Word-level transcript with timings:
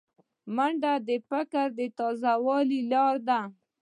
منډه 0.55 0.93
د 1.07 1.09
فکر 1.29 1.67
تازه 1.97 2.25
کولو 2.45 2.77
لاره 2.91 3.21
ده 3.27 3.39